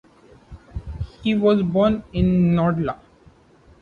[1.21, 2.97] He was born in Ndola.